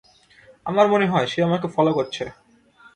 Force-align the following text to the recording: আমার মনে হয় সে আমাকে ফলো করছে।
আমার 0.65 0.85
মনে 0.87 1.05
হয় 1.07 1.27
সে 1.27 1.39
আমাকে 1.43 1.67
ফলো 1.67 1.91
করছে। 1.93 2.23